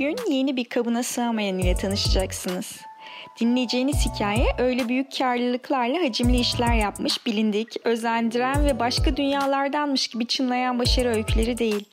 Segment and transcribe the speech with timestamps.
[0.00, 2.80] Bugün yeni bir kabına sığamayan ile tanışacaksınız.
[3.40, 10.78] Dinleyeceğiniz hikaye öyle büyük karlılıklarla hacimli işler yapmış, bilindik, özendiren ve başka dünyalardanmış gibi çınlayan
[10.78, 11.84] başarı öyküleri değil.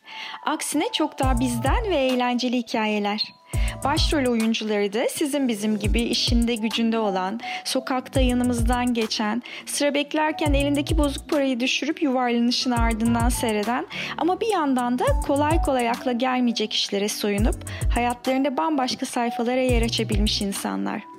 [0.46, 3.37] Aksine çok daha bizden ve eğlenceli hikayeler.
[3.84, 10.98] Başrol oyuncuları da sizin bizim gibi işinde gücünde olan, sokakta yanımızdan geçen, sıra beklerken elindeki
[10.98, 17.10] bozuk parayı düşürüp yuvarlanışın ardından seyreden ama bir yandan da kolay kolay akla gelmeyecek işlere
[17.10, 17.56] soyunup
[17.94, 21.17] hayatlarında bambaşka sayfalara yer açabilmiş insanlar.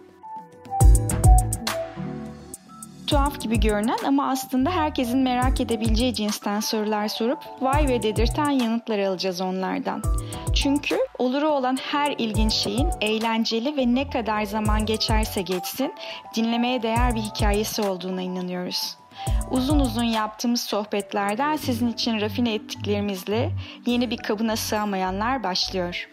[3.09, 8.99] Tuhaf gibi görünen ama aslında herkesin merak edebileceği cinsten sorular sorup vay ve dedirten yanıtlar
[8.99, 10.03] alacağız onlardan.
[10.55, 15.95] Çünkü oluru olan her ilginç şeyin eğlenceli ve ne kadar zaman geçerse geçsin
[16.37, 18.97] dinlemeye değer bir hikayesi olduğuna inanıyoruz.
[19.51, 23.51] Uzun uzun yaptığımız sohbetlerden sizin için rafine ettiklerimizle
[23.87, 26.09] yeni bir kabına sığamayanlar başlıyor.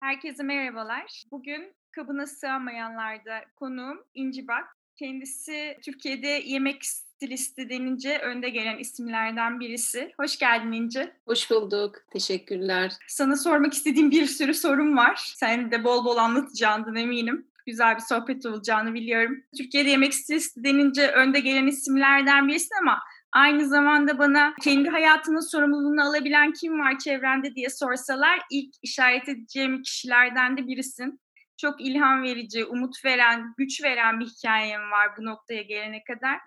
[0.00, 1.24] Herkese merhabalar.
[1.30, 4.76] Bugün kabına sığamayanlarda konuğum İnci Bak.
[4.96, 10.12] Kendisi Türkiye'de yemek stilisti denince önde gelen isimlerden birisi.
[10.20, 11.12] Hoş geldin İnci.
[11.26, 11.96] Hoş bulduk.
[12.10, 12.92] Teşekkürler.
[13.08, 15.32] Sana sormak istediğim bir sürü sorum var.
[15.36, 17.46] Sen de bol bol anlatacağından eminim.
[17.66, 19.42] Güzel bir sohbet olacağını biliyorum.
[19.56, 22.98] Türkiye'de yemek stilisti denince önde gelen isimlerden birisin ama
[23.32, 29.82] aynı zamanda bana kendi hayatının sorumluluğunu alabilen kim var çevrende diye sorsalar ilk işaret edeceğim
[29.82, 31.20] kişilerden de birisin
[31.58, 36.40] çok ilham verici, umut veren, güç veren bir hikayem var bu noktaya gelene kadar.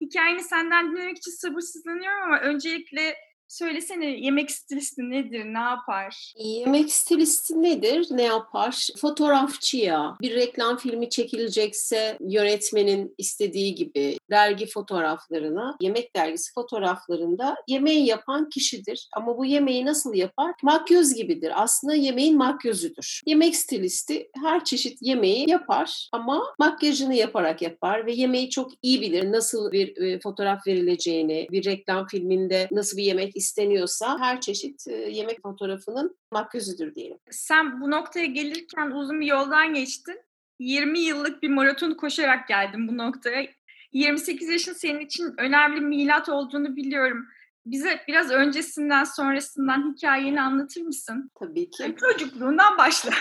[0.00, 3.16] Hikayeni senden dinlemek için sabırsızlanıyorum ama öncelikle
[3.48, 6.32] Söylesene yemek stilisti nedir, ne yapar?
[6.38, 8.88] Yemek stilisti nedir, ne yapar?
[9.00, 18.48] Fotoğrafçıya bir reklam filmi çekilecekse yönetmenin istediği gibi dergi fotoğraflarına, yemek dergisi fotoğraflarında yemeği yapan
[18.48, 19.08] kişidir.
[19.12, 20.52] Ama bu yemeği nasıl yapar?
[20.62, 21.52] Makyöz gibidir.
[21.54, 23.20] Aslında yemeğin makyözüdür.
[23.26, 29.32] Yemek stilisti her çeşit yemeği yapar ama makyajını yaparak yapar ve yemeği çok iyi bilir.
[29.32, 35.42] Nasıl bir e, fotoğraf verileceğini, bir reklam filminde nasıl bir yemek isteniyorsa her çeşit yemek
[35.42, 37.18] fotoğrafının makyözüdür diyelim.
[37.30, 40.20] Sen bu noktaya gelirken uzun bir yoldan geçtin.
[40.58, 43.46] 20 yıllık bir maraton koşarak geldin bu noktaya.
[43.92, 47.26] 28 yaşın senin için önemli milat olduğunu biliyorum.
[47.66, 51.30] Bize biraz öncesinden sonrasından hikayeni anlatır mısın?
[51.34, 51.96] Tabii ki.
[52.00, 53.10] Çocukluğundan başla.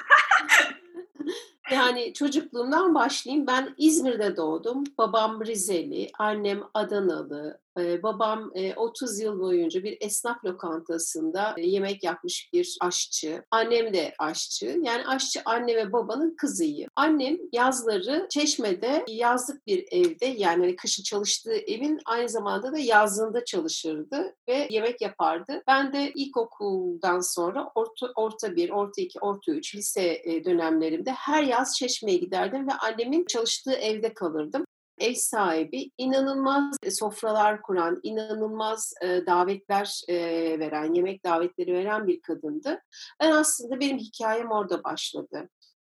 [1.72, 3.48] yani çocukluğumdan başlayayım.
[3.48, 4.84] Ben İzmir'de doğdum.
[4.98, 13.44] Babam Rizeli, annem Adanalı, babam 30 yıl boyunca bir esnaf lokantasında yemek yapmış bir aşçı.
[13.52, 14.80] Annem de aşçı.
[14.84, 16.90] Yani aşçı anne ve babanın kızıyım.
[16.96, 23.46] Annem yazları Çeşme'de yazlık bir evde yani hani kışın çalıştığı evin aynı zamanda da yazlığında
[23.46, 25.64] çalışırdı ve yemek yapardı.
[25.68, 31.75] Ben de ilkokuldan sonra orta, orta bir, orta iki, orta üç lise dönemlerimde her yaz
[31.75, 34.66] Çeşme'ye giderdim ve annemin çalıştığı evde kalırdım
[34.99, 40.16] ev sahibi inanılmaz sofralar kuran, inanılmaz e, davetler e,
[40.59, 42.81] veren, yemek davetleri veren bir kadındı.
[43.21, 45.49] Ben aslında benim hikayem orada başladı.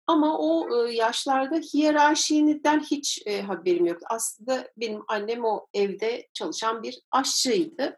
[0.08, 4.06] Ama o yaşlarda hiyerarşiden hiç haberim yoktu.
[4.10, 7.98] Aslında benim annem o evde çalışan bir aşçıydı.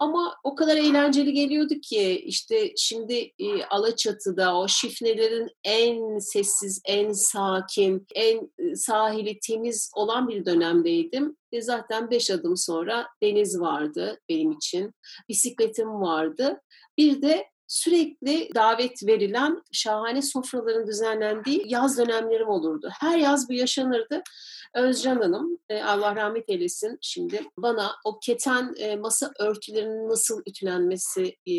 [0.00, 3.32] ama o kadar eğlenceli geliyordu ki işte şimdi
[3.70, 11.36] Alaçatı'da o şifnelerin en sessiz, en sakin, en sahili temiz olan bir dönemdeydim.
[11.52, 14.94] Ve zaten beş adım sonra deniz vardı benim için.
[15.28, 16.60] Bisikletim vardı.
[16.98, 22.90] Bir de sürekli davet verilen şahane sofraların düzenlendiği yaz dönemlerim olurdu.
[23.00, 24.22] Her yaz bu yaşanırdı.
[24.74, 31.36] Özcan Hanım, e, Allah rahmet eylesin şimdi bana o keten e, masa örtülerinin nasıl ütülenmesi
[31.46, 31.54] e,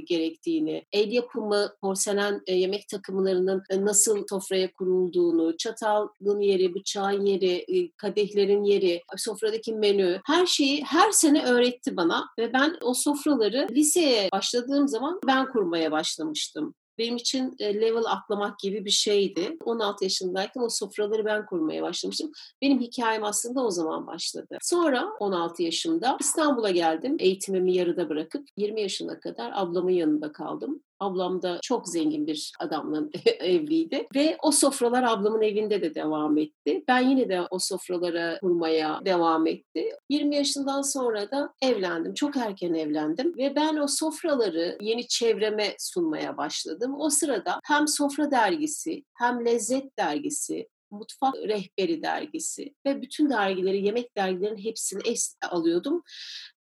[0.00, 9.02] gerektiğini, el yapımı porselen yemek takımlarının nasıl sofraya kurulduğunu, çatalın yeri, bıçağın yeri, kadehlerin yeri,
[9.16, 15.20] sofradaki menü, her şeyi her sene öğretti bana ve ben o sofraları liseye başladığım zaman
[15.26, 19.56] ben kurmaya başlamıştım benim için level atlamak gibi bir şeydi.
[19.64, 22.32] 16 yaşındayken o sofraları ben kurmaya başlamıştım.
[22.62, 24.58] Benim hikayem aslında o zaman başladı.
[24.62, 27.16] Sonra 16 yaşımda İstanbul'a geldim.
[27.18, 30.82] Eğitimimi yarıda bırakıp 20 yaşına kadar ablamın yanında kaldım.
[31.00, 33.02] Ablam da çok zengin bir adamla
[33.40, 34.06] evliydi.
[34.14, 36.84] Ve o sofralar ablamın evinde de devam etti.
[36.88, 39.90] Ben yine de o sofralara kurmaya devam etti.
[40.08, 42.14] 20 yaşından sonra da evlendim.
[42.14, 43.34] Çok erken evlendim.
[43.36, 46.94] Ve ben o sofraları yeni çevreme sunmaya başladım.
[46.98, 54.16] O sırada hem Sofra Dergisi, hem Lezzet Dergisi, Mutfak Rehberi dergisi ve bütün dergileri, yemek
[54.16, 56.02] dergilerinin hepsini es alıyordum.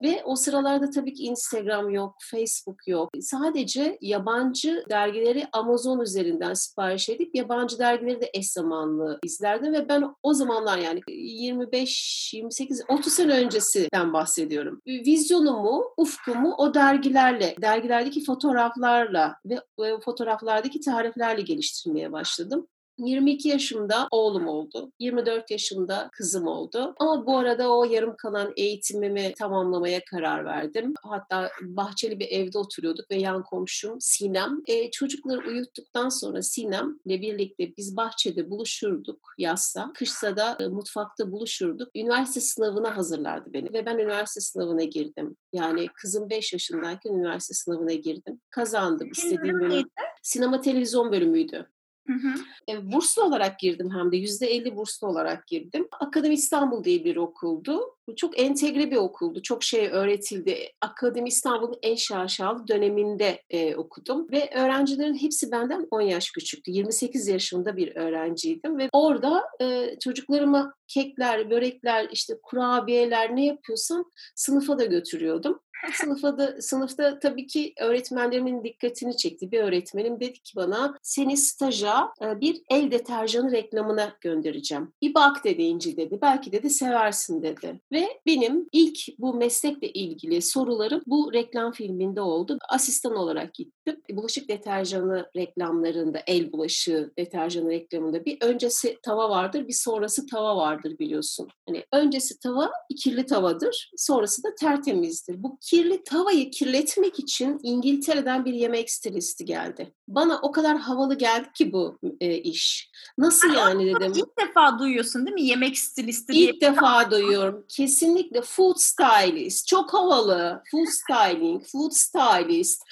[0.02, 3.10] Ve o sıralarda tabii ki Instagram yok, Facebook yok.
[3.20, 10.04] Sadece yabancı dergileri Amazon üzerinden sipariş edip yabancı dergileri de eş zamanlı izlerdim ve ben
[10.22, 14.82] o zamanlar yani 25, 28, 30 sene öncesinden bahsediyorum.
[14.86, 19.36] Vizyonumu, ufkumu o dergilerle, dergilerdeki fotoğraflarla
[19.78, 22.68] ve fotoğraflardaki tariflerle geliştirmeye başladım.
[22.98, 24.92] 22 yaşımda oğlum oldu.
[24.98, 26.94] 24 yaşımda kızım oldu.
[26.98, 30.94] Ama bu arada o yarım kalan eğitimimi tamamlamaya karar verdim.
[31.02, 34.62] Hatta bahçeli bir evde oturuyorduk ve yan komşum Sinem.
[34.66, 39.92] E, çocukları uyuttuktan sonra Sinem ile birlikte biz bahçede buluşurduk yazsa.
[39.94, 41.88] Kışsa da e, mutfakta buluşurduk.
[41.94, 45.36] Üniversite sınavına hazırlardı beni ve ben üniversite sınavına girdim.
[45.52, 48.40] Yani kızım 5 yaşındayken üniversite sınavına girdim.
[48.50, 49.88] Kazandım istediğim bölüm.
[50.22, 51.68] Sinema televizyon bölümüydü.
[52.08, 52.34] Hı hı.
[52.68, 55.88] E, burslu olarak girdim hem de yüzde elli burslu olarak girdim.
[56.00, 57.94] Akademi İstanbul diye bir okuldu.
[58.16, 59.42] Çok entegre bir okuldu.
[59.42, 60.72] Çok şey öğretildi.
[60.80, 64.26] Akademi İstanbul'un en şaşalı döneminde e, okudum.
[64.32, 66.70] Ve öğrencilerin hepsi benden 10 yaş küçüktü.
[66.70, 68.78] 28 yaşında bir öğrenciydim.
[68.78, 75.60] Ve orada e, çocuklarıma kekler, börekler, işte kurabiyeler ne yapıyorsam sınıfa da götürüyordum.
[75.92, 79.52] Sınıfta da, sınıfta tabii ki öğretmenlerimin dikkatini çekti.
[79.52, 84.92] Bir öğretmenim dedi ki bana seni staja e, bir el deterjanı reklamına göndereceğim.
[85.02, 86.18] Bir bak dedi İnci dedi.
[86.22, 87.80] Belki dedi seversin dedi.
[87.92, 92.58] Ve benim ilk bu meslekle ilgili sorularım bu reklam filminde oldu.
[92.68, 94.02] Asistan olarak gittim.
[94.10, 100.98] Bulaşık deterjanı reklamlarında, el bulaşığı deterjanı reklamında bir öncesi tava vardır, bir sonrası tava vardır
[100.98, 101.48] biliyorsun.
[101.68, 105.42] Hani öncesi tava kirli tavadır, sonrası da tertemizdir.
[105.42, 109.94] Bu kirli tavayı kirletmek için İngiltere'den bir yemek stilisti geldi.
[110.08, 112.90] Bana o kadar havalı geldi ki bu e, iş.
[113.18, 114.12] Nasıl yani dedim.
[114.16, 116.50] İlk defa duyuyorsun değil mi yemek stilisti diye.
[116.50, 117.64] İlk defa duyuyorum.
[117.68, 119.68] Kesinlikle food stylist.
[119.68, 120.62] Çok havalı.
[120.70, 122.82] Food styling, food stylist.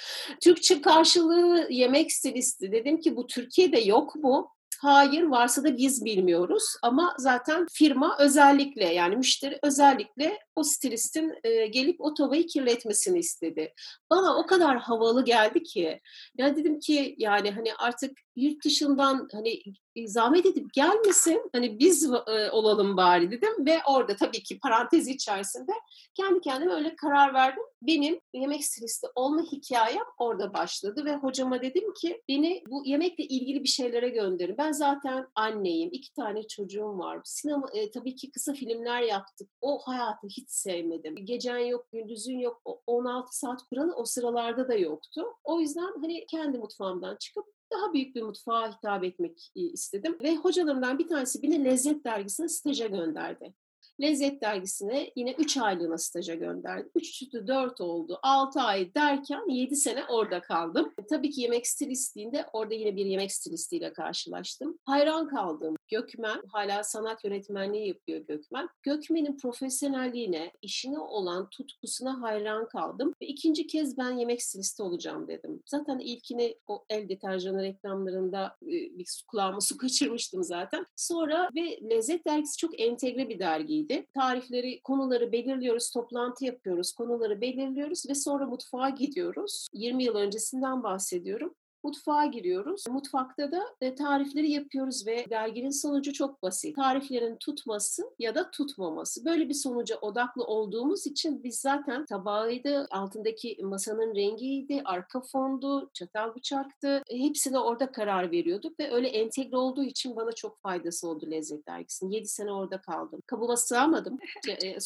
[0.41, 2.73] Türkçe karşılığı yemek stilisti.
[2.73, 4.51] Dedim ki bu Türkiye'de yok mu?
[4.81, 11.67] Hayır varsa da biz bilmiyoruz ama zaten firma özellikle yani müşteri özellikle o stilistin e,
[11.67, 13.75] gelip o tavayı kirletmesini istedi.
[14.11, 16.01] Bana o kadar havalı geldi ki
[16.39, 19.63] ya dedim ki yani hani artık yurt dışından hani
[20.07, 25.73] zahmet edip gelmesin hani biz e, olalım bari dedim ve orada tabii ki parantez içerisinde
[26.15, 27.63] kendi kendime öyle karar verdim.
[27.83, 33.63] Benim yemek stilisti olma hikayem orada başladı ve hocama dedim ki beni bu yemekle ilgili
[33.63, 34.59] bir şeylere gönderin.
[34.59, 37.21] Ben zaten anneyim, iki tane çocuğum var.
[37.25, 39.51] Sinema e, tabii ki kısa filmler yaptık.
[39.61, 41.17] O hayatı hiç sevmedim.
[41.17, 42.63] Gecen yok, gündüzün yok.
[42.87, 45.25] 16 saat kuralı o sıralarda da yoktu.
[45.45, 50.19] O yüzden hani kendi mutfağımdan çıkıp daha büyük bir mutfağa hitap etmek istedim.
[50.23, 53.55] Ve hocalarımdan bir tanesi beni Lezzet Dergisi'ne staja gönderdi.
[54.01, 56.89] Lezzet Dergisi'ne yine 3 aylığına staja gönderdi.
[56.95, 58.19] 3 4 oldu.
[58.23, 60.93] 6 ay derken 7 sene orada kaldım.
[60.99, 64.79] E, tabii ki yemek stilistliğinde orada yine bir yemek stilistiyle karşılaştım.
[64.85, 65.77] Hayran kaldım.
[65.89, 68.69] Gökmen, hala sanat yönetmenliği yapıyor Gökmen.
[68.83, 73.15] Gökmen'in profesyonelliğine, işine olan tutkusuna hayran kaldım.
[73.23, 75.63] Ve ikinci kez ben yemek stilisti olacağım dedim.
[75.67, 80.87] Zaten ilkini o el deterjanı reklamlarında bir kulağıma su kaçırmıştım zaten.
[80.97, 84.07] Sonra ve Lezzet Dergisi çok entegre bir dergiydi.
[84.15, 89.69] Tarifleri, konuları belirliyoruz, toplantı yapıyoruz, konuları belirliyoruz ve sonra mutfağa gidiyoruz.
[89.73, 91.55] 20 yıl öncesinden bahsediyorum.
[91.83, 92.85] Mutfağa giriyoruz.
[92.89, 96.77] Mutfakta da e, tarifleri yapıyoruz ve derginin sonucu çok basit.
[96.77, 99.25] Tariflerin tutması ya da tutmaması.
[99.25, 106.35] Böyle bir sonuca odaklı olduğumuz için biz zaten tabağıydı, altındaki masanın rengiydi, arka fondu, çatal
[106.35, 107.03] bıçaktı.
[107.09, 111.69] E, hepsine orada karar veriyorduk ve öyle entegre olduğu için bana çok faydası oldu Lezzet
[111.69, 112.11] Dergisi'nin.
[112.11, 113.21] 7 sene orada kaldım.
[113.27, 114.19] Kabıma sığamadım.
[114.63, 114.77] E,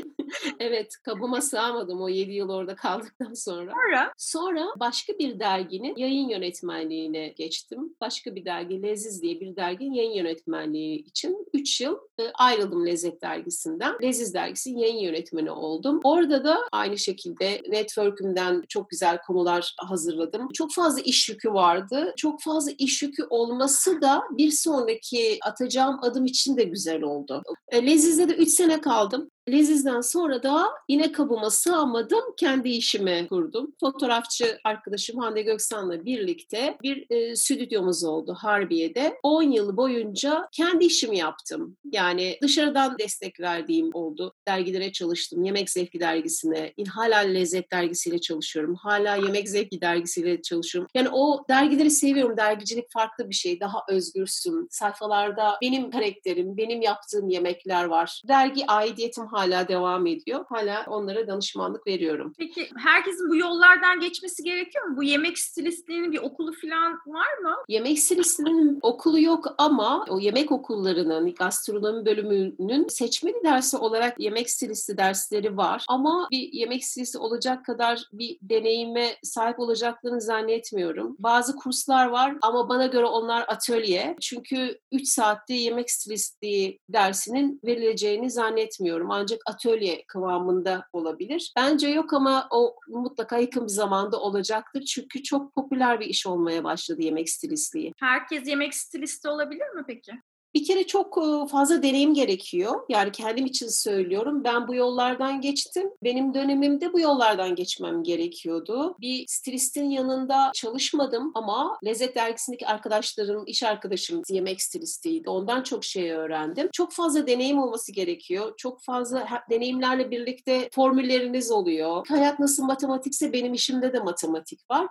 [0.60, 3.72] evet, kabıma sığamadım o 7 yıl orada kaldıktan sonra.
[3.72, 4.12] Sonra?
[4.16, 7.96] Sonra başka bir derginin yayın yönetmenliğine geçtim.
[8.00, 13.22] Başka bir dergi Leziz diye bir derginin yayın yönetmenliği için 3 yıl e, ayrıldım Lezzet
[13.22, 13.94] dergisinden.
[14.02, 16.00] Leziz dergisinin yayın yönetmeni oldum.
[16.04, 20.48] Orada da aynı şekilde network'ümden çok güzel konular hazırladım.
[20.54, 22.12] Çok fazla iş yükü vardı.
[22.16, 27.42] Çok fazla iş yükü olması da bir sonraki atacağım adım için de güzel oldu.
[27.68, 29.30] E, Leziz'de de 3 sene kaldım.
[29.48, 32.24] Leziz'den sonra da yine kabıma sığamadım.
[32.36, 33.72] Kendi işimi kurdum.
[33.80, 39.18] Fotoğrafçı arkadaşım Hande Göksan'la birlikte bir e, stüdyomuz oldu Harbiye'de.
[39.22, 41.76] 10 yıl boyunca kendi işimi yaptım.
[41.92, 44.34] Yani dışarıdan destek verdiğim oldu.
[44.48, 45.44] Dergilere çalıştım.
[45.44, 48.74] Yemek Zevki dergisine, hala Lezzet dergisiyle çalışıyorum.
[48.74, 50.90] Hala Yemek Zevki dergisiyle çalışıyorum.
[50.94, 52.36] Yani o dergileri seviyorum.
[52.36, 53.60] Dergicilik farklı bir şey.
[53.60, 54.68] Daha özgürsün.
[54.70, 58.22] Sayfalarda benim karakterim, benim yaptığım yemekler var.
[58.28, 60.44] Dergi aidiyetim hala devam ediyor.
[60.48, 62.32] Hala onlara danışmanlık veriyorum.
[62.38, 64.96] Peki herkesin bu yollardan geçmesi gerekiyor mu?
[64.96, 67.56] Bu yemek stilistliğinin bir okulu falan var mı?
[67.68, 74.96] Yemek stilistliğinin okulu yok ama o yemek okullarının, gastronomi bölümünün seçmeli dersi olarak yemek stilisti
[74.96, 75.84] dersleri var.
[75.88, 81.16] Ama bir yemek stilisti olacak kadar bir deneyime sahip olacaklarını zannetmiyorum.
[81.18, 84.16] Bazı kurslar var ama bana göre onlar atölye.
[84.20, 89.10] Çünkü 3 saatte yemek stilistliği dersinin verileceğini zannetmiyorum.
[89.10, 91.52] Ancak atölye kıvamında olabilir.
[91.56, 94.82] Bence yok ama o mutlaka yakın bir zamanda olacaktır.
[94.84, 97.92] Çünkü çok popüler bir iş olmaya başladı yemek stilistliği.
[98.00, 100.12] Herkes yemek stilisti olabilir mi peki?
[100.54, 101.14] Bir kere çok
[101.50, 102.80] fazla deneyim gerekiyor.
[102.88, 104.44] Yani kendim için söylüyorum.
[104.44, 105.90] Ben bu yollardan geçtim.
[106.02, 108.96] Benim dönemimde bu yollardan geçmem gerekiyordu.
[109.00, 115.30] Bir stilistin yanında çalışmadım ama Lezzet Dergisi'ndeki arkadaşlarım, iş arkadaşım yemek stilistiydi.
[115.30, 116.68] Ondan çok şey öğrendim.
[116.72, 118.54] Çok fazla deneyim olması gerekiyor.
[118.56, 122.06] Çok fazla deneyimlerle birlikte formülleriniz oluyor.
[122.08, 124.86] Hayat nasıl matematikse benim işimde de matematik var.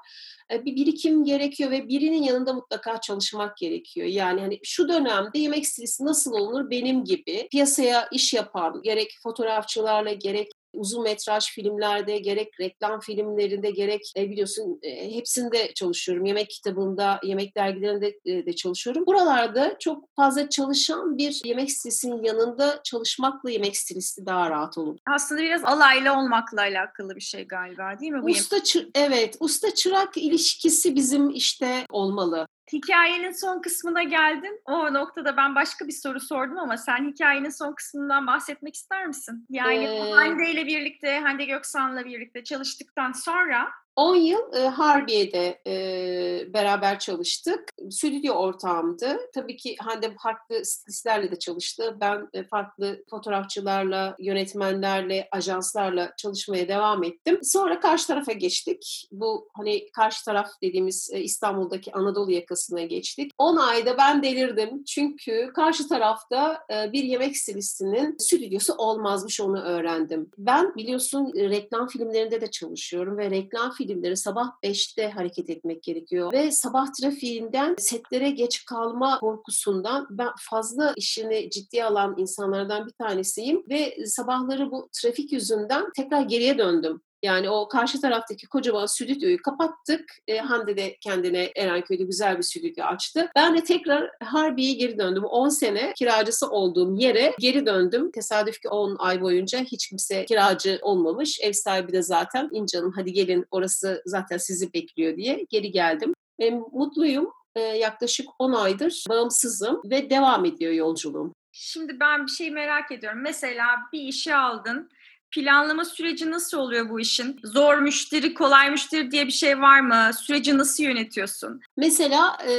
[0.51, 4.07] E, bir birikim gerekiyor ve birinin yanında mutlaka çalışmak gerekiyor.
[4.07, 10.13] Yani hani şu dönemde yemek stilisti nasıl olunur benim gibi piyasaya iş yapan gerek fotoğrafçılarla
[10.13, 16.25] gerek uzun metraj filmlerde gerek reklam filmlerinde gerek e, biliyorsun e, hepsinde çalışıyorum.
[16.25, 19.05] Yemek kitabında, yemek dergilerinde e, de çalışıyorum.
[19.05, 24.97] Buralarda çok fazla çalışan bir yemek stilisinin yanında çalışmakla yemek stilisti daha rahat olur.
[25.15, 28.21] Aslında biraz alaylı olmakla alakalı bir şey galiba değil mi?
[28.21, 32.47] Bu usta çı- evet, usta çırak ilişkisi bizim işte olmalı.
[32.71, 34.61] Hikayenin son kısmına geldin.
[34.65, 39.45] O noktada ben başka bir soru sordum ama sen hikayenin son kısmından bahsetmek ister misin?
[39.49, 40.11] Yani ee...
[40.11, 47.69] Hande ile birlikte, Hande Göksan'la birlikte çalıştıktan sonra 10 yıl e, Harbiye'de e, beraber çalıştık.
[47.89, 49.19] Stüdyo ortağımdı.
[49.33, 51.97] Tabii ki Hande farklı stilistlerle de çalıştı.
[52.01, 57.39] Ben e, farklı fotoğrafçılarla, yönetmenlerle, ajanslarla çalışmaya devam ettim.
[57.43, 59.07] Sonra karşı tarafa geçtik.
[59.11, 63.31] Bu hani karşı taraf dediğimiz e, İstanbul'daki Anadolu yakasına geçtik.
[63.37, 64.83] 10 ayda ben delirdim.
[64.83, 70.29] Çünkü karşı tarafta e, bir yemek stilistinin stüdyosu olmazmış onu öğrendim.
[70.37, 76.33] Ben biliyorsun e, reklam filmlerinde de çalışıyorum ve reklam filmleri sabah 5'te hareket etmek gerekiyor.
[76.33, 83.63] Ve sabah trafiğinden setlere geç kalma korkusundan ben fazla işini ciddiye alan insanlardan bir tanesiyim.
[83.69, 87.01] Ve sabahları bu trafik yüzünden tekrar geriye döndüm.
[87.23, 90.17] Yani o karşı taraftaki kocaman stüdyoyu kapattık.
[90.27, 93.31] E, Hande de kendine Erenköy'de güzel bir stüdyo açtı.
[93.35, 95.23] Ben de tekrar Harbiye'ye geri döndüm.
[95.23, 98.11] 10 sene kiracısı olduğum yere geri döndüm.
[98.11, 101.39] Tesadüf ki 10 ay boyunca hiç kimse kiracı olmamış.
[101.41, 106.13] Ev sahibi de zaten İncan'ın hadi gelin orası zaten sizi bekliyor diye geri geldim.
[106.39, 107.29] E, mutluyum.
[107.55, 111.33] E, yaklaşık 10 aydır bağımsızım ve devam ediyor yolculuğum.
[111.51, 113.19] Şimdi ben bir şey merak ediyorum.
[113.21, 114.89] Mesela bir işi aldın
[115.33, 117.39] planlama süreci nasıl oluyor bu işin?
[117.43, 120.11] Zor müşteri, kolay müşteri diye bir şey var mı?
[120.21, 121.61] Süreci nasıl yönetiyorsun?
[121.77, 122.53] Mesela e,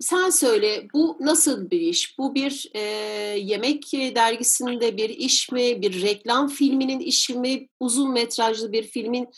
[0.00, 2.18] sen söyle bu nasıl bir iş?
[2.18, 2.80] Bu bir e,
[3.38, 5.82] yemek dergisinde bir iş mi?
[5.82, 7.68] Bir reklam filminin işi mi?
[7.80, 9.28] Uzun metrajlı bir filmin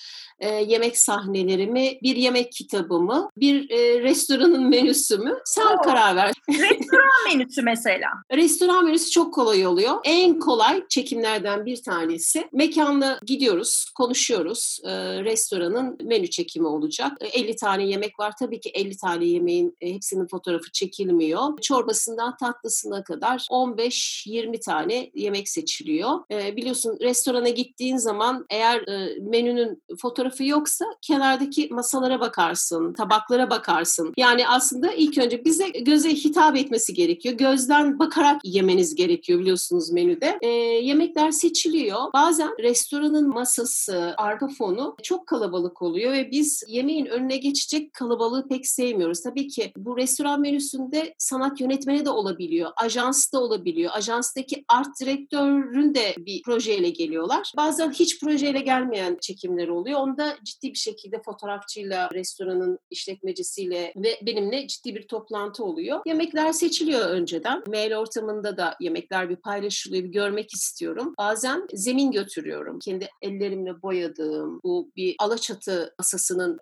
[0.40, 1.99] e, yemek sahneleri mi?
[2.02, 3.30] Bir yemek kitabı mı?
[3.37, 5.38] Bir e, restoranın menüsü mü?
[5.44, 5.82] Sen Oo.
[5.82, 6.32] karar ver.
[6.49, 8.08] Restoran menüsü mesela.
[8.32, 9.94] Restoran menüsü çok kolay oluyor.
[10.04, 14.80] En kolay çekimlerden bir tanesi mekanla gidiyoruz, konuşuyoruz.
[14.84, 14.90] E,
[15.24, 17.12] restoranın menü çekimi olacak.
[17.20, 18.32] E, 50 tane yemek var.
[18.38, 21.58] Tabii ki 50 tane yemeğin e, hepsinin fotoğrafı çekilmiyor.
[21.60, 26.10] Çorbasından tatlısına kadar 15-20 tane yemek seçiliyor.
[26.30, 34.12] E, biliyorsun restorana gittiğin zaman eğer e, menünün fotoğrafı yoksa kenardaki masalara bakarsın, tabaklara bakarsın.
[34.16, 37.34] Yani aslında ilk önce bize göze hitap etmesi gerekiyor.
[37.34, 40.38] Gözden bakarak yemeniz gerekiyor biliyorsunuz menüde.
[40.42, 40.48] E,
[40.84, 41.98] yemekler seçiliyor.
[42.14, 48.66] Bazen restoranın masası, arka fonu çok kalabalık oluyor ve biz yemeğin önüne geçecek kalabalığı pek
[48.66, 49.20] sevmiyoruz.
[49.20, 53.90] Tabii ki bu restoran menüsünde sanat yönetmeni de olabiliyor, ajans da olabiliyor.
[53.94, 57.52] Ajanstaki art direktörün de bir projeyle geliyorlar.
[57.56, 60.00] Bazen hiç projeyle gelmeyen çekimler oluyor.
[60.00, 66.00] Onda ciddi bir şekilde fotoğrafçıyla, restoranın işletmecisiyle ve benimle ciddi bir toplantı oluyor.
[66.06, 67.62] Yemekler seçiliyor önceden.
[67.68, 71.14] Mail ortamında da yemekler bir paylaşılıyor, bir görmek istiyorum.
[71.18, 72.12] Bazen zemin
[72.50, 72.78] götürüyorum.
[72.78, 76.59] Kendi ellerimle boyadığım bu bir alaçatı masasının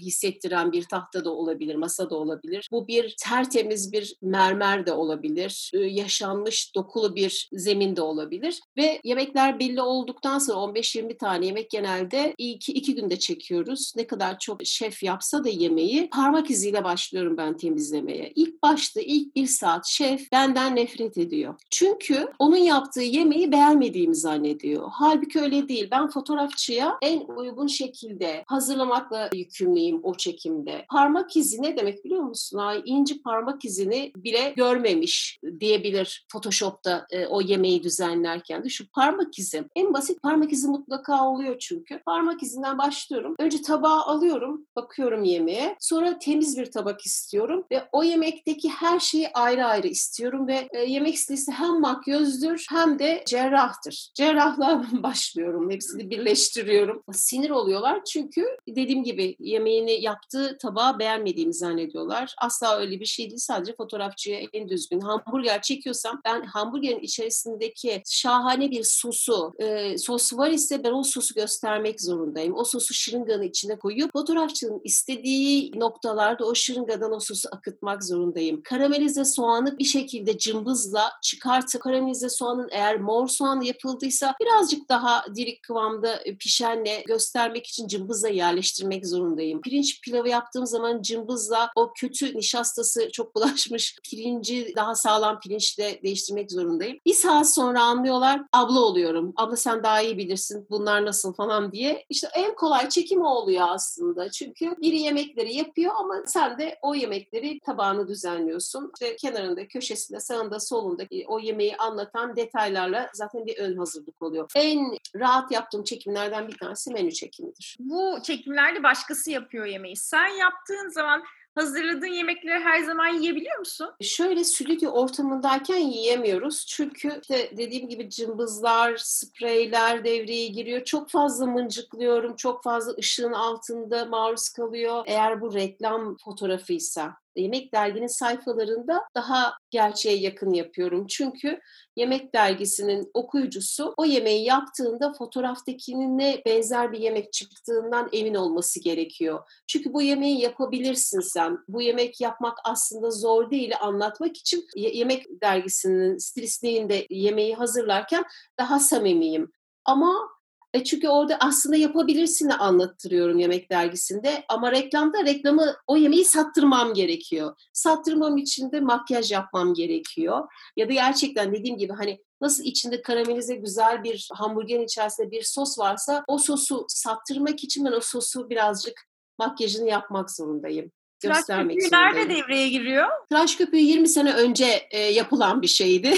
[0.00, 2.68] hissettiren bir tahta da olabilir, masa da olabilir.
[2.72, 5.70] Bu bir tertemiz bir mermer de olabilir.
[5.74, 8.60] Yaşanmış dokulu bir zemin de olabilir.
[8.76, 13.92] Ve yemekler belli olduktan sonra 15-20 tane yemek genelde iki, iki günde çekiyoruz.
[13.96, 18.32] Ne kadar çok şef yapsa da yemeği parmak iziyle başlıyorum ben temizlemeye.
[18.34, 21.54] İlk başta ilk bir saat şef benden nefret ediyor.
[21.70, 24.88] Çünkü onun yaptığı yemeği beğenmediğimi zannediyor.
[24.92, 25.88] Halbuki öyle değil.
[25.90, 30.86] Ben fotoğrafçıya en uygun şekilde hazırlamakla yükümlüyüm o çekimde.
[30.90, 32.58] Parmak izi ne demek biliyor musun?
[32.58, 38.68] Ay inci parmak izini bile görmemiş diyebilir Photoshop'ta e, o yemeği düzenlerken de.
[38.68, 39.64] Şu parmak izi.
[39.76, 42.02] En basit parmak izi mutlaka oluyor çünkü.
[42.06, 43.34] Parmak izinden başlıyorum.
[43.38, 45.76] Önce tabağı alıyorum, bakıyorum yemeğe.
[45.80, 50.80] Sonra temiz bir tabak istiyorum ve o yemekteki her şeyi ayrı ayrı istiyorum ve e,
[50.84, 54.10] yemek stilisi hem makyözdür hem de cerrahtır.
[54.14, 55.70] Cerrahla başlıyorum.
[55.70, 57.02] Hepsini birleştiriyorum.
[57.12, 62.34] Sinir oluyorlar çünkü dediğim gibi yemeğini yaptığı tabağı beğenmediğimi zannediyorlar.
[62.38, 63.38] Asla öyle bir şey değil.
[63.38, 65.00] Sadece fotoğrafçıya en düzgün.
[65.00, 71.34] Hamburger çekiyorsam ben hamburgerin içerisindeki şahane bir sosu, e, sos var ise ben o sosu
[71.34, 72.54] göstermek zorundayım.
[72.56, 78.62] O sosu şırınganın içine koyup fotoğrafçının istediği noktalarda o şırıngadan o sosu akıtmak zorundayım.
[78.62, 84.97] Karamelize soğanı bir şekilde cımbızla çıkartıp karamelize soğanın eğer mor soğan yapıldıysa birazcık daha
[85.34, 89.60] diri kıvamda pişenle göstermek için cımbızla yerleştirmek zorundayım.
[89.60, 96.52] Pirinç pilavı yaptığım zaman cımbızla o kötü nişastası çok bulaşmış pirinci daha sağlam pirinçle değiştirmek
[96.52, 96.98] zorundayım.
[97.06, 99.32] Bir saat sonra anlıyorlar abla oluyorum.
[99.36, 102.04] Abla sen daha iyi bilirsin bunlar nasıl falan diye.
[102.08, 104.30] İşte en kolay çekim o oluyor aslında.
[104.30, 108.92] Çünkü biri yemekleri yapıyor ama sen de o yemekleri tabağını düzenliyorsun.
[108.94, 114.50] İşte kenarında, köşesinde, sağında, solunda o yemeği anlatan detaylarla zaten bir ön hazırlık oluyor.
[114.92, 117.76] En rahat yaptığım çekimlerden bir tanesi menü çekimidir.
[117.80, 119.96] Bu çekimlerde başkası yapıyor yemeği.
[119.96, 123.90] Sen yaptığın zaman hazırladığın yemekleri her zaman yiyebiliyor musun?
[124.00, 126.66] Şöyle stüdyo ortamındayken yiyemiyoruz.
[126.66, 130.84] Çünkü işte dediğim gibi cımbızlar, spreyler devreye giriyor.
[130.84, 132.36] Çok fazla mıncıklıyorum.
[132.36, 135.02] Çok fazla ışığın altında maruz kalıyor.
[135.06, 141.06] Eğer bu reklam fotoğrafıysa Yemek Dergi'nin sayfalarında daha gerçeğe yakın yapıyorum.
[141.06, 141.60] Çünkü
[141.96, 149.40] Yemek Dergisi'nin okuyucusu o yemeği yaptığında fotoğraftakinin ne benzer bir yemek çıktığından emin olması gerekiyor.
[149.66, 151.58] Çünkü bu yemeği yapabilirsin sen.
[151.68, 158.24] Bu yemek yapmak aslında zor değil anlatmak için Yemek Dergisi'nin stilistliğinde yemeği hazırlarken
[158.58, 159.52] daha samimiyim.
[159.84, 160.37] Ama
[160.74, 167.56] e çünkü orada aslında yapabilirsin anlattırıyorum yemek dergisinde ama reklamda reklamı o yemeği sattırmam gerekiyor.
[167.72, 170.48] Sattırmam için de makyaj yapmam gerekiyor.
[170.76, 175.78] Ya da gerçekten dediğim gibi hani nasıl içinde karamelize güzel bir hamburgerin içerisinde bir sos
[175.78, 179.04] varsa o sosu sattırmak için ben o sosu birazcık
[179.38, 183.08] makyajını yapmak zorundayım göstermek Tıraş nerede devreye giriyor?
[183.30, 186.14] Tıraş köpüğü 20 sene önce e, yapılan bir şeydi.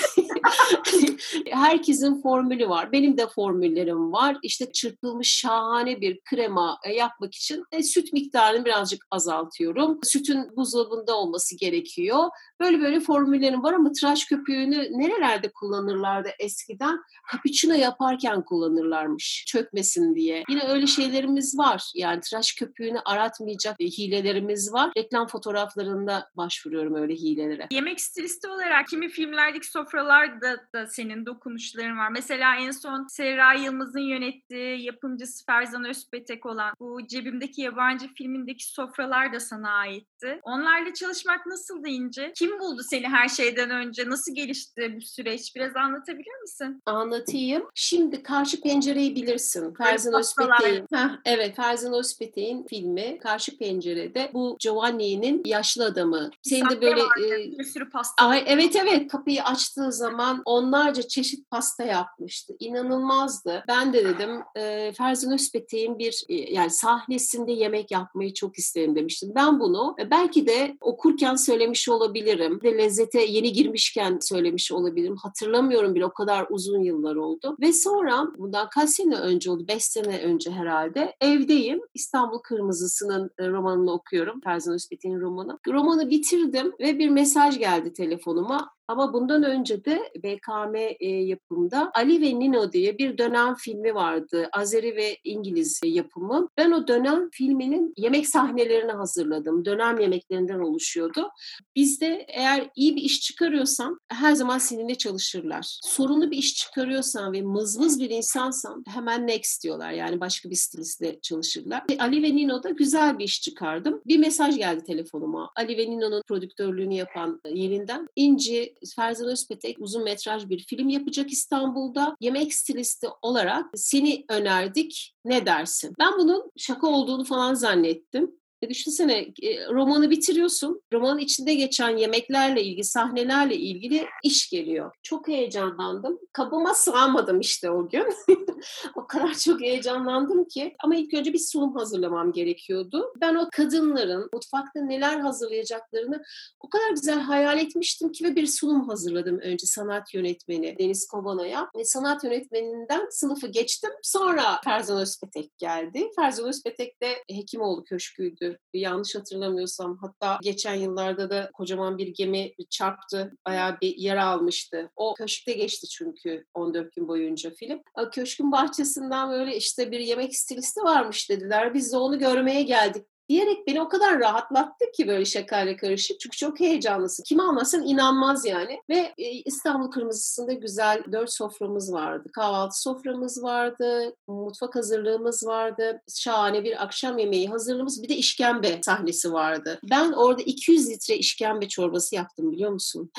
[1.50, 2.92] Herkesin formülü var.
[2.92, 4.36] Benim de formüllerim var.
[4.42, 9.98] İşte çırpılmış şahane bir krema e, yapmak için e, süt miktarını birazcık azaltıyorum.
[10.02, 12.24] Sütün buzdolabında olması gerekiyor.
[12.60, 17.00] Böyle böyle formüllerim var ama tıraş köpüğünü nerelerde kullanırlardı eskiden?
[17.32, 20.42] Cappuccino yaparken kullanırlarmış çökmesin diye.
[20.48, 21.90] Yine öyle şeylerimiz var.
[21.94, 24.89] Yani tıraş köpüğünü aratmayacak hilelerimiz var.
[24.96, 27.68] Reklam fotoğraflarında başvuruyorum öyle hilelere.
[27.70, 32.09] Yemek stilisti olarak kimi filmlerdeki sofralarda da senin dokunuşların var.
[32.11, 39.33] Mesela en son Serra Yılmaz'ın yönettiği yapımcısı Ferzan Özpetek olan bu Cebimdeki Yabancı filmindeki sofralar
[39.33, 40.40] da sana aitti.
[40.42, 42.33] Onlarla çalışmak nasıl deyince?
[42.37, 44.09] Kim buldu seni her şeyden önce?
[44.09, 45.57] Nasıl gelişti bu süreç?
[45.57, 46.83] Biraz anlatabilir misin?
[46.87, 47.66] Anlatayım.
[47.74, 49.74] Şimdi Karşı Pencereyi bilirsin.
[49.74, 50.87] Ferzan Özpetek'in.
[51.24, 56.30] Evet, Ferzan Özpetek'in filmi Karşı Pencere'de bu Joan Giovanni'nin yaşlı adamı.
[56.42, 58.26] Senin de böyle e, bir sürü pasta.
[58.26, 62.54] Ay, evet evet kapıyı açtığı zaman onlarca çeşit pasta yapmıştı.
[62.58, 63.64] İnanılmazdı.
[63.68, 69.32] Ben de dedim e, Ferzan Özpetek'in bir e, yani sahnesinde yemek yapmayı çok isterim demiştim.
[69.34, 72.60] Ben bunu e, belki de okurken söylemiş olabilirim.
[72.62, 75.16] De lezzete yeni girmişken söylemiş olabilirim.
[75.16, 77.56] Hatırlamıyorum bile o kadar uzun yıllar oldu.
[77.60, 79.64] Ve sonra bundan kaç sene önce oldu?
[79.68, 81.16] Beş sene önce herhalde.
[81.20, 81.80] Evdeyim.
[81.94, 84.40] İstanbul Kırmızısı'nın e, romanını okuyorum.
[84.44, 85.59] Ferzan Özpetek'in romanı.
[85.68, 88.70] Romanı bitirdim ve bir mesaj geldi telefonuma.
[88.90, 94.48] Ama bundan önce de BKM e, yapımda Ali ve Nino diye bir dönem filmi vardı.
[94.53, 96.48] Azeri ve İngiliz yapımı.
[96.57, 99.64] Ben o dönem filminin yemek sahnelerini hazırladım.
[99.64, 101.29] Dönem yemeklerinden oluşuyordu.
[101.76, 105.79] Bizde eğer iyi bir iş çıkarıyorsam her zaman seninle çalışırlar.
[105.83, 109.92] Sorunlu bir iş çıkarıyorsan ve mızmız bir insansan hemen next diyorlar.
[109.92, 111.83] Yani başka bir stilistle çalışırlar.
[111.90, 114.03] Ve Ali ve Nino'da güzel bir iş çıkardım.
[114.07, 115.50] Bir mesaj geldi telefonuma.
[115.57, 118.09] Ali ve Nino'nun prodüktörlüğünü yapan yerinden.
[118.16, 122.16] İnci Ferzan Özpetek uzun metraj bir film yapacak İstanbul'da.
[122.20, 125.14] Yemek stilisti olarak seni önerdik.
[125.24, 125.94] Ne dersin?
[125.98, 128.40] Ben bunun şaka olduğunu falan zannettim.
[128.62, 130.82] E düşünsene e, romanı bitiriyorsun.
[130.92, 134.92] Romanın içinde geçen yemeklerle ilgili, sahnelerle ilgili iş geliyor.
[135.02, 136.18] Çok heyecanlandım.
[136.32, 138.06] Kabıma sığamadım işte o gün.
[138.94, 140.74] o kadar çok heyecanlandım ki.
[140.84, 143.12] Ama ilk önce bir sunum hazırlamam gerekiyordu.
[143.20, 146.22] Ben o kadınların mutfakta neler hazırlayacaklarını
[146.60, 151.70] o kadar güzel hayal etmiştim ki ve bir sunum hazırladım önce sanat yönetmeni Deniz Kobana'ya.
[151.76, 153.90] Ve sanat yönetmeninden sınıfı geçtim.
[154.02, 156.10] Sonra Ferzan Özpetek geldi.
[156.16, 159.98] Ferzan Özpetek de Hekimoğlu Köşkü'ydü yanlış hatırlamıyorsam.
[160.00, 163.32] Hatta geçen yıllarda da kocaman bir gemi çarptı.
[163.46, 164.90] Bayağı bir yara almıştı.
[164.96, 167.82] O köşkte geçti çünkü 14 gün boyunca film.
[168.12, 171.74] Köşkün bahçesinden böyle işte bir yemek stilisti varmış dediler.
[171.74, 176.20] Biz de onu görmeye geldik diyerek beni o kadar rahatlattı ki böyle şakayla karışık.
[176.20, 177.22] Çünkü çok heyecanlısın.
[177.22, 178.80] Kim almasın inanmaz yani.
[178.88, 182.28] Ve e, İstanbul Kırmızısı'nda güzel dört soframız vardı.
[182.32, 184.14] Kahvaltı soframız vardı.
[184.28, 186.02] Mutfak hazırlığımız vardı.
[186.14, 188.02] Şahane bir akşam yemeği hazırlığımız.
[188.02, 189.80] Bir de işkembe sahnesi vardı.
[189.90, 193.10] Ben orada 200 litre işkembe çorbası yaptım biliyor musun?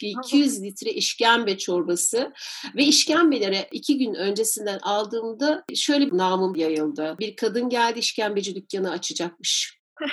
[0.00, 2.32] 200 litre işkembe çorbası
[2.76, 7.16] ve işkembelere iki gün öncesinden aldığımda şöyle bir namım yayıldı.
[7.20, 9.80] Bir kadın geldi işkembeci dükkanı açacak yapmış.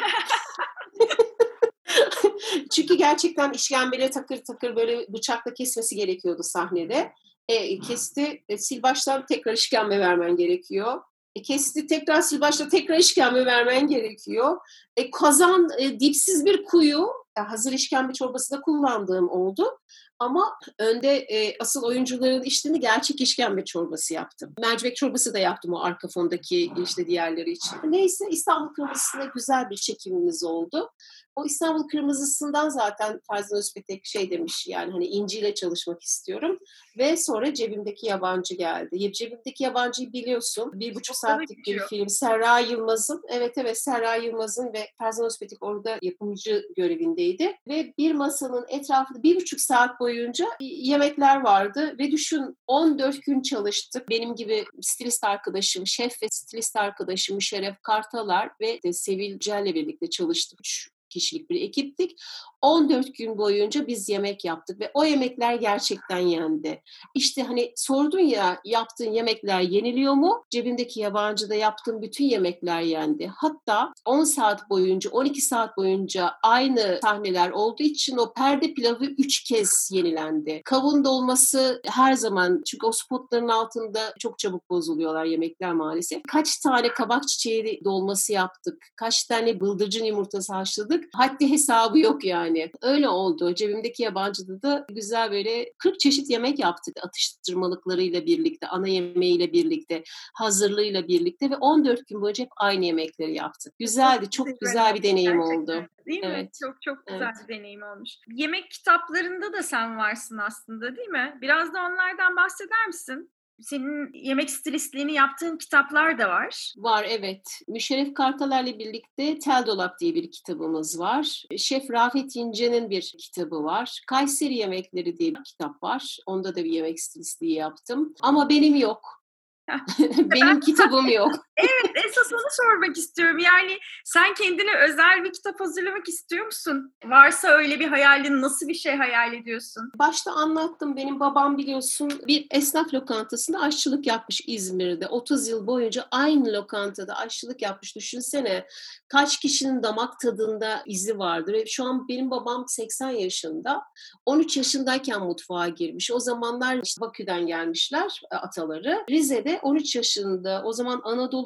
[2.75, 7.11] Çünkü gerçekten işkembeli takır takır böyle bıçakla kesmesi gerekiyordu sahnede.
[7.47, 11.01] E, kesti, e, sil baştan tekrar işkembe vermen gerekiyor.
[11.35, 14.57] E, kesti tekrar sil başta tekrar işkembe vermen gerekiyor.
[14.97, 19.79] E, kazan e, dipsiz bir kuyu, hazır işkembe çorbası da kullandığım oldu.
[20.21, 24.53] Ama önde e, asıl oyuncuların işlerini gerçek işkembe çorbası yaptım.
[24.59, 27.77] Mercimek çorbası da yaptım o arka fondaki işte diğerleri için.
[27.83, 30.91] Neyse İstanbul Kırmızısı'nda güzel bir çekimimiz oldu.
[31.35, 36.59] O İstanbul Kırmızısı'ndan zaten Fazıl Özpetek şey demiş yani hani İnci ile çalışmak istiyorum.
[36.97, 39.13] Ve sonra Cebimdeki Yabancı geldi.
[39.13, 40.71] Cebimdeki Yabancı'yı biliyorsun.
[40.73, 42.09] Bir buçuk saatlik bir film.
[42.09, 47.55] Serra Yılmaz'ın, evet evet Serra Yılmaz'ın ve Fazıl Özpetek orada yapımcı görevindeydi.
[47.67, 50.10] Ve bir masanın etrafında bir buçuk saat boyunca
[50.59, 51.95] yemekler vardı.
[51.99, 54.09] Ve düşün 14 gün çalıştık.
[54.09, 60.59] Benim gibi stilist arkadaşım, şef ve stilist arkadaşım Şeref Kartalar ve Sevil Cel'le birlikte çalıştık.
[60.59, 62.19] Üç kişilik bir ekiptik.
[62.61, 66.81] 14 gün boyunca biz yemek yaptık ve o yemekler gerçekten yendi.
[67.15, 70.45] İşte hani sordun ya yaptığın yemekler yeniliyor mu?
[70.49, 73.31] Cebindeki yabancıda yaptığın bütün yemekler yendi.
[73.35, 79.43] Hatta 10 saat boyunca, 12 saat boyunca aynı sahneler olduğu için o perde pilavı 3
[79.43, 80.61] kez yenilendi.
[80.65, 86.21] Kavun dolması her zaman çünkü o spotların altında çok çabuk bozuluyorlar yemekler maalesef.
[86.27, 88.87] Kaç tane kabak çiçeği dolması yaptık.
[88.95, 91.03] Kaç tane bıldırcın yumurtası haşladık.
[91.13, 92.71] Haddi hesabı yok yani yani.
[92.81, 93.55] Öyle oldu.
[93.55, 101.07] Cebimdeki yabancıda da güzel böyle 40 çeşit yemek yaptık atıştırmalıklarıyla birlikte, ana yemeğiyle birlikte, hazırlığıyla
[101.07, 103.73] birlikte ve 14 gün boyunca hep aynı yemekleri yaptık.
[103.79, 104.29] Güzeldi.
[104.29, 105.61] Çok, güzel bir deneyim Gerçekten.
[105.61, 105.87] oldu.
[106.05, 106.43] Değil evet.
[106.43, 106.49] mi?
[106.63, 107.49] Çok çok güzel evet.
[107.49, 108.09] bir deneyim olmuş.
[108.27, 111.37] Yemek kitaplarında da sen varsın aslında değil mi?
[111.41, 113.31] Biraz da onlardan bahseder misin?
[113.61, 116.73] Senin yemek stilistliğini yaptığın kitaplar da var.
[116.77, 117.59] Var evet.
[117.67, 121.43] Müşerref Kartaler'le birlikte Tel Dolap diye bir kitabımız var.
[121.57, 124.01] Şef Rafet İnce'nin bir kitabı var.
[124.07, 126.17] Kayseri Yemekleri diye bir kitap var.
[126.25, 128.13] Onda da bir yemek stilistliği yaptım.
[128.21, 129.21] Ama benim yok.
[130.17, 131.31] Benim kitabım yok.
[131.63, 133.39] Evet esas onu sormak istiyorum.
[133.39, 136.93] Yani sen kendine özel bir kitap hazırlamak istiyor musun?
[137.05, 139.91] Varsa öyle bir hayalin nasıl bir şey hayal ediyorsun?
[139.99, 140.95] Başta anlattım.
[140.95, 145.07] Benim babam biliyorsun bir esnaf lokantasında aşçılık yapmış İzmir'de.
[145.07, 147.95] 30 yıl boyunca aynı lokantada aşçılık yapmış.
[147.95, 148.65] Düşünsene
[149.07, 151.65] kaç kişinin damak tadında izi vardır.
[151.67, 153.81] Şu an benim babam 80 yaşında.
[154.25, 156.11] 13 yaşındayken mutfağa girmiş.
[156.11, 159.05] O zamanlar işte Bakü'den gelmişler e, ataları.
[159.09, 161.01] Rize'de 13 yaşında o zaman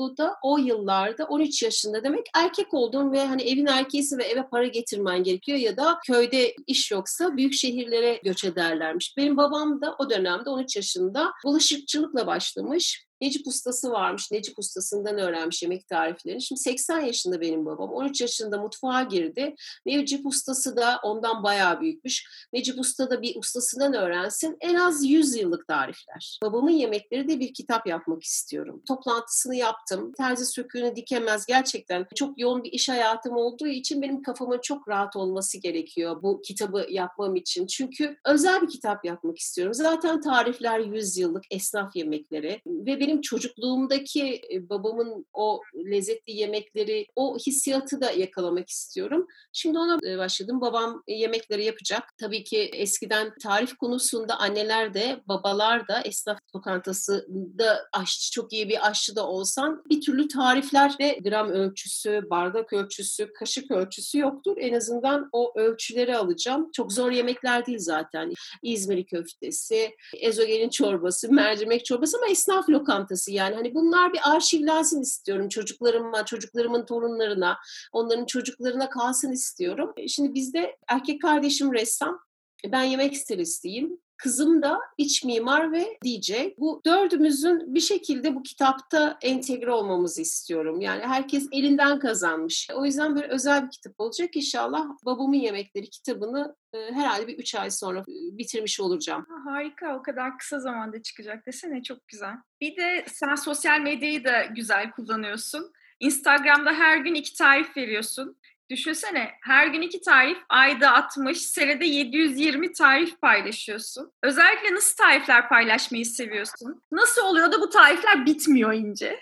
[0.05, 4.67] Anadolu'da o yıllarda 13 yaşında demek erkek oldun ve hani evin erkeğisi ve eve para
[4.67, 9.13] getirmen gerekiyor ya da köyde iş yoksa büyük şehirlere göç ederlermiş.
[9.17, 13.05] Benim babam da o dönemde 13 yaşında bulaşıkçılıkla başlamış.
[13.21, 14.31] Necip ustası varmış.
[14.31, 16.41] Necip ustasından öğrenmiş yemek tariflerini.
[16.41, 17.89] Şimdi 80 yaşında benim babam.
[17.89, 19.55] 13 yaşında mutfağa girdi.
[19.85, 22.47] Necip ustası da ondan bayağı büyükmüş.
[22.53, 24.57] Necip usta da bir ustasından öğrensin.
[24.61, 26.39] En az 100 yıllık tarifler.
[26.43, 28.81] Babamın yemekleri de bir kitap yapmak istiyorum.
[28.87, 30.11] Toplantısını yaptım.
[30.17, 31.45] Terzi söküğünü dikemez.
[31.45, 36.41] Gerçekten çok yoğun bir iş hayatım olduğu için benim kafamın çok rahat olması gerekiyor bu
[36.41, 37.67] kitabı yapmam için.
[37.67, 39.73] Çünkü özel bir kitap yapmak istiyorum.
[39.73, 48.01] Zaten tarifler 100 yıllık esnaf yemekleri ve benim çocukluğumdaki babamın o lezzetli yemekleri, o hissiyatı
[48.01, 49.27] da yakalamak istiyorum.
[49.53, 50.61] Şimdi ona başladım.
[50.61, 52.03] Babam yemekleri yapacak.
[52.17, 58.89] Tabii ki eskiden tarif konusunda anneler de babalar da esnaf lokantasında aşçı, çok iyi bir
[58.89, 64.57] aşçı da olsan bir türlü tariflerde gram ölçüsü, bardak ölçüsü, kaşık ölçüsü yoktur.
[64.59, 66.69] En azından o ölçüleri alacağım.
[66.73, 68.33] Çok zor yemekler değil zaten.
[68.63, 73.55] İzmir köftesi, ezogelin çorbası, mercimek çorbası ama esnaf lokantası lokantası yani.
[73.55, 77.57] Hani bunlar bir arşivlensin istiyorum çocuklarıma, çocuklarımın torunlarına,
[77.91, 79.93] onların çocuklarına kalsın istiyorum.
[79.97, 82.19] E, şimdi bizde erkek kardeşim ressam,
[82.65, 84.04] e, ben yemek stilistiyim.
[84.17, 86.31] Kızım da iç mimar ve DJ.
[86.57, 90.81] Bu dördümüzün bir şekilde bu kitapta entegre olmamızı istiyorum.
[90.81, 92.69] Yani herkes elinden kazanmış.
[92.73, 94.35] O yüzden böyle özel bir kitap olacak.
[94.35, 99.25] İnşallah Babamın Yemekleri kitabını e, herhalde bir üç ay sonra e, bitirmiş olacağım.
[99.45, 99.97] Harika.
[99.97, 101.83] O kadar kısa zamanda çıkacak desene.
[101.83, 102.35] Çok güzel.
[102.61, 105.71] Bir de sen sosyal medyayı da güzel kullanıyorsun.
[105.99, 108.37] Instagram'da her gün iki tarif veriyorsun.
[108.69, 114.11] Düşünsene her gün iki tarif, ayda 60, senede 720 tarif paylaşıyorsun.
[114.23, 116.81] Özellikle nasıl tarifler paylaşmayı seviyorsun?
[116.91, 119.19] Nasıl oluyor da bu tarifler bitmiyor ince?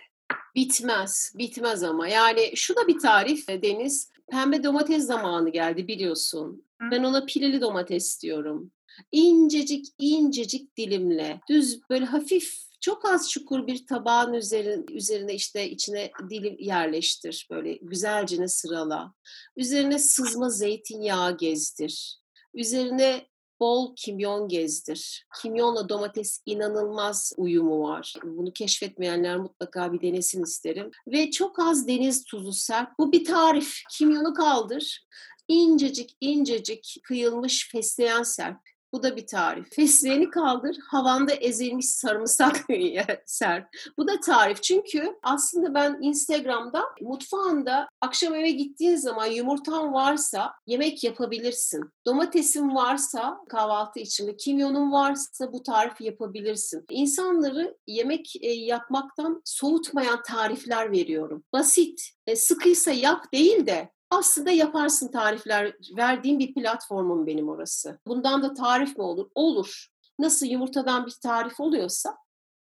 [0.56, 2.08] Bitmez, bitmez ama.
[2.08, 4.13] Yani şu da bir tarif e, Deniz.
[4.32, 6.63] Pembe domates zamanı geldi biliyorsun.
[6.82, 6.91] Hı.
[6.91, 8.71] Ben ona pileli domates diyorum.
[9.12, 12.53] İncecik incecik dilimle, düz böyle hafif
[12.84, 17.48] çok az çukur bir tabağın üzerine, üzerine işte içine dilim yerleştir.
[17.52, 19.13] Böyle güzelce sırala.
[19.58, 22.19] Üzerine sızma zeytinyağı gezdir.
[22.54, 23.28] Üzerine
[23.60, 25.28] bol kimyon gezdir.
[25.41, 28.13] Kimyonla domates inanılmaz uyumu var.
[28.24, 30.91] Bunu keşfetmeyenler mutlaka bir denesin isterim.
[31.08, 32.89] Ve çok az deniz tuzu serp.
[33.00, 33.82] Bu bir tarif.
[33.91, 35.06] Kimyonu kaldır.
[35.48, 39.75] İncecik incecik kıyılmış fesleğen serp bu da bir tarif.
[39.75, 42.56] Fesleğeni kaldır, havanda ezilmiş sarımsak
[43.25, 43.65] ser.
[43.97, 44.63] Bu da tarif.
[44.63, 51.84] Çünkü aslında ben Instagram'da mutfağında akşam eve gittiğin zaman yumurtan varsa yemek yapabilirsin.
[52.06, 56.86] Domatesin varsa kahvaltı için kimyonun varsa bu tarifi yapabilirsin.
[56.89, 61.43] İnsanları yemek e, yapmaktan soğutmayan tarifler veriyorum.
[61.53, 65.76] Basit, e, sıkıysa yap değil de aslında yaparsın tarifler.
[65.97, 67.99] Verdiğim bir platformum benim orası.
[68.08, 69.30] Bundan da tarif mi olur?
[69.36, 69.88] Olur.
[70.19, 72.17] Nasıl yumurtadan bir tarif oluyorsa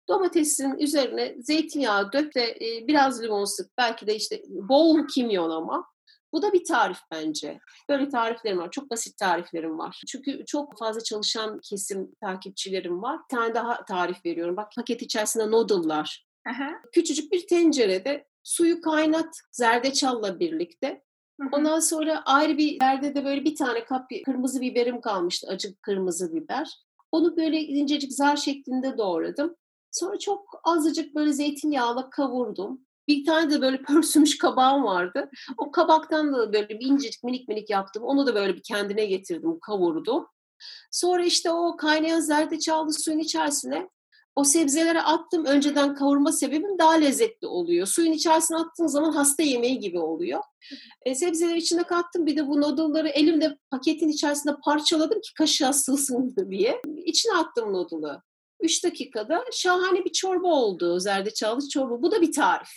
[0.09, 3.77] domatesin üzerine zeytinyağı dök ve e, biraz limon sık.
[3.77, 5.85] Belki de işte bol kimyon ama.
[6.33, 7.59] Bu da bir tarif bence.
[7.89, 8.71] Böyle tariflerim var.
[8.71, 10.01] Çok basit tariflerim var.
[10.07, 13.19] Çünkü çok fazla çalışan kesim takipçilerim var.
[13.19, 14.57] Bir tane daha tarif veriyorum.
[14.57, 16.27] Bak paket içerisinde noodle'lar.
[16.49, 16.71] Aha.
[16.93, 21.03] Küçücük bir tencerede suyu kaynat zerdeçalla birlikte.
[21.51, 25.47] Ondan sonra ayrı bir yerde de böyle bir tane kap kırmızı biberim kalmıştı.
[25.49, 26.77] Acı kırmızı biber.
[27.11, 29.55] Onu böyle incecik zar şeklinde doğradım.
[29.91, 32.81] Sonra çok azıcık böyle zeytinyağla kavurdum.
[33.07, 35.29] Bir tane de böyle pörsümüş kabağım vardı.
[35.57, 38.03] O kabaktan da böyle bir incecik minik minik yaptım.
[38.03, 40.27] Onu da böyle bir kendine getirdim, kavurdum.
[40.91, 43.89] Sonra işte o kaynayan zerdeçallı suyun içerisine
[44.37, 45.45] o sebzeleri attım.
[45.45, 47.87] Önceden kavurma sebebim daha lezzetli oluyor.
[47.87, 50.41] Suyun içerisine attığın zaman hasta yemeği gibi oluyor.
[51.05, 52.25] E, sebzeleri içine kattım.
[52.25, 56.81] Bir de bu noodle'ları elimde paketin içerisinde parçaladım ki kaşığa sığsın diye.
[57.05, 58.21] İçine attım noodle'ı.
[58.59, 60.99] 3 dakikada şahane bir çorba oldu.
[60.99, 62.01] Zerdeçallı çorba.
[62.01, 62.69] Bu da bir tarif.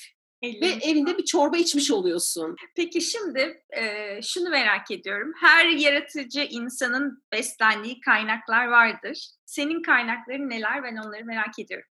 [0.43, 0.67] Eline.
[0.67, 2.57] Ve evinde bir çorba içmiş oluyorsun.
[2.77, 5.33] Peki şimdi e, şunu merak ediyorum.
[5.41, 9.29] Her yaratıcı insanın beslendiği kaynaklar vardır.
[9.47, 10.83] Senin kaynakların neler?
[10.83, 11.89] Ben onları merak ediyorum.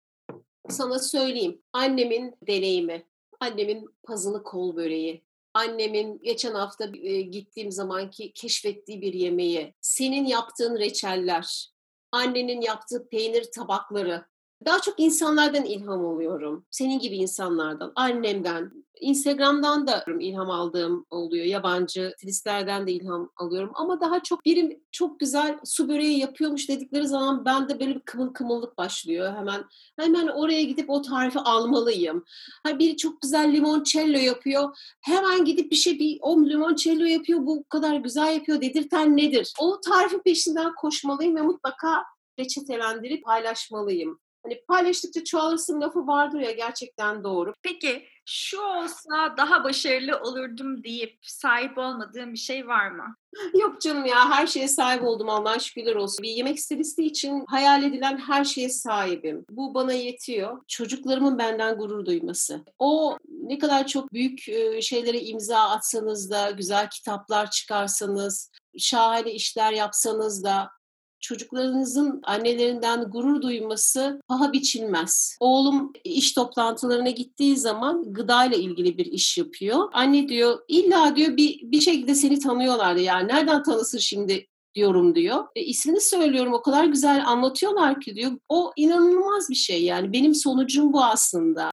[0.69, 1.61] Sana söyleyeyim.
[1.73, 3.05] Annemin deneyimi,
[3.39, 10.79] annemin pazılı kol böreği, annemin geçen hafta e, gittiğim zamanki keşfettiği bir yemeği, senin yaptığın
[10.79, 11.71] reçeller,
[12.11, 14.25] annenin yaptığı peynir tabakları,
[14.65, 16.65] daha çok insanlardan ilham alıyorum.
[16.71, 21.45] Senin gibi insanlardan, annemden, Instagram'dan da ilham aldığım oluyor.
[21.45, 23.71] Yabancı stilistlerden de ilham alıyorum.
[23.73, 28.33] Ama daha çok birim çok güzel su böreği yapıyormuş dedikleri zaman bende böyle bir kımıl
[28.33, 29.35] kımıllık başlıyor.
[29.35, 29.65] Hemen
[29.99, 32.23] hemen oraya gidip o tarifi almalıyım.
[32.63, 34.77] Ha biri çok güzel limoncello yapıyor.
[35.01, 39.53] Hemen gidip bir şey bir o limoncello yapıyor bu kadar güzel yapıyor dedirten nedir?
[39.59, 42.03] O tarifin peşinden koşmalıyım ve mutlaka
[42.39, 44.19] reçetelendirip paylaşmalıyım.
[44.47, 47.53] Hani paylaştıkça çoğalırsın lafı vardır ya gerçekten doğru.
[47.63, 53.15] Peki şu olsa daha başarılı olurdum deyip sahip olmadığım bir şey var mı?
[53.59, 56.23] Yok canım ya her şeye sahip oldum Allah'a şükürler olsun.
[56.23, 59.45] Bir yemek stilisti için hayal edilen her şeye sahibim.
[59.49, 60.61] Bu bana yetiyor.
[60.67, 62.63] Çocuklarımın benden gurur duyması.
[62.79, 64.39] O ne kadar çok büyük
[64.83, 70.69] şeylere imza atsanız da, güzel kitaplar çıkarsanız, şahane işler yapsanız da
[71.19, 75.37] çocuklarınızın annelerinden gurur duyması paha biçilmez.
[75.39, 79.89] Oğlum iş toplantılarına gittiği zaman gıdayla ilgili bir iş yapıyor.
[79.93, 85.47] Anne diyor illa diyor bir, bir şekilde seni tanıyorlardı yani nereden tanısın şimdi diyorum diyor.
[85.55, 88.31] E, ismini söylüyorum o kadar güzel anlatıyorlar ki diyor.
[88.49, 91.71] O inanılmaz bir şey yani benim sonucum bu aslında.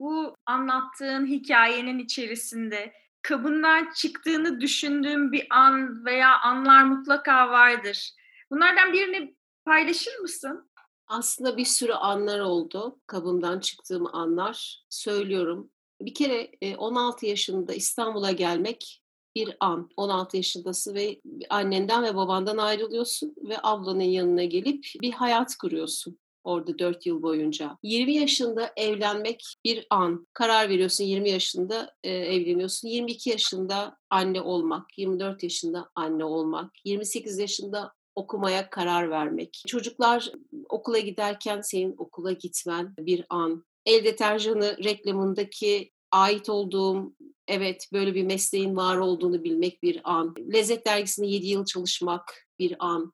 [0.00, 8.10] Bu anlattığın hikayenin içerisinde kabından çıktığını düşündüğüm bir an veya anlar mutlaka vardır.
[8.50, 10.70] Bunlardan birini paylaşır mısın?
[11.06, 13.00] Aslında bir sürü anlar oldu.
[13.06, 14.84] Kabımdan çıktığım anlar.
[14.88, 15.70] Söylüyorum.
[16.00, 19.02] Bir kere 16 yaşında İstanbul'a gelmek
[19.34, 19.90] bir an.
[19.96, 26.78] 16 yaşındasın ve annenden ve babandan ayrılıyorsun ve ablanın yanına gelip bir hayat kuruyorsun orada
[26.78, 27.78] 4 yıl boyunca.
[27.82, 30.26] 20 yaşında evlenmek bir an.
[30.32, 32.88] Karar veriyorsun 20 yaşında e, evleniyorsun.
[32.88, 39.62] 22 yaşında anne olmak, 24 yaşında anne olmak, 28 yaşında okumaya karar vermek.
[39.66, 40.32] Çocuklar
[40.68, 43.64] okula giderken senin okula gitmen bir an.
[43.86, 47.14] El deterjanı reklamındaki ait olduğum
[47.48, 50.34] evet böyle bir mesleğin var olduğunu bilmek bir an.
[50.52, 53.12] Lezzet dergisinde 7 yıl çalışmak bir an.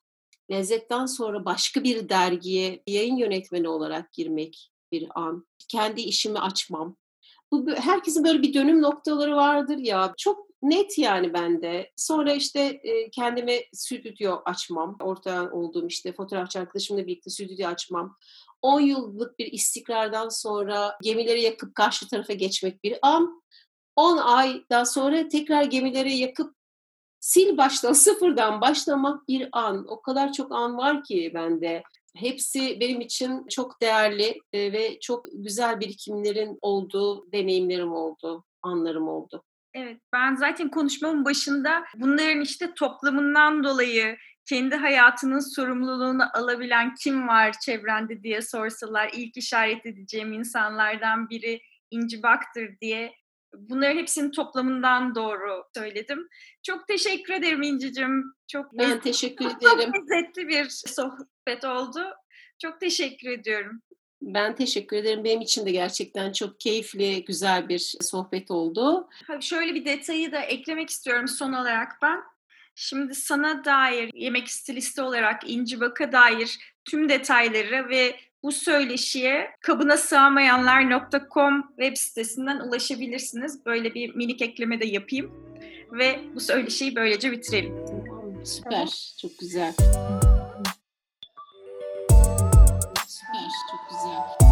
[0.50, 5.46] Lezzetten sonra başka bir dergiye yayın yönetmeni olarak girmek bir an.
[5.68, 6.96] Kendi işimi açmam.
[7.52, 10.14] Bu herkesin böyle bir dönüm noktaları vardır ya.
[10.18, 11.92] Çok net yani bende.
[11.96, 14.96] Sonra işte e, kendime stüdyo açmam.
[15.00, 18.16] Ortağın olduğum işte fotoğrafçı arkadaşımla birlikte stüdyo açmam.
[18.62, 23.42] 10 yıllık bir istikrardan sonra gemileri yakıp karşı tarafa geçmek bir an.
[23.96, 26.54] 10 aydan sonra tekrar gemileri yakıp
[27.30, 29.86] sil baştan sıfırdan başlamak bir an.
[29.88, 31.82] O kadar çok an var ki bende.
[32.16, 39.44] Hepsi benim için çok değerli ve çok güzel birikimlerin olduğu deneyimlerim oldu, anlarım oldu.
[39.74, 44.16] Evet, ben zaten konuşmamın başında bunların işte toplamından dolayı
[44.48, 52.22] kendi hayatının sorumluluğunu alabilen kim var çevrende diye sorsalar ilk işaret edeceğim insanlardan biri İnci
[52.22, 53.12] Bak'tır diye
[53.54, 56.28] bunların hepsinin toplamından doğru söyledim.
[56.62, 58.34] Çok teşekkür ederim İnci'cim.
[58.48, 59.60] Çok ben teşekkür ederim.
[59.62, 62.14] Çok lezzetli bir sohbet oldu.
[62.62, 63.82] Çok teşekkür ediyorum.
[64.22, 65.24] Ben teşekkür ederim.
[65.24, 69.08] Benim için de gerçekten çok keyifli, güzel bir sohbet oldu.
[69.40, 72.20] Şöyle bir detayı da eklemek istiyorum son olarak ben.
[72.74, 79.96] Şimdi sana dair, yemek stilisti olarak İnci Bak'a dair tüm detayları ve bu söyleşiye kabına
[79.96, 83.66] sığamayanlar.com web sitesinden ulaşabilirsiniz.
[83.66, 85.32] Böyle bir minik ekleme de yapayım.
[85.92, 87.74] Ve bu söyleşiyi böylece bitirelim.
[88.44, 88.88] Süper, tamam.
[89.20, 89.74] çok güzel.
[93.92, 94.42] Süper,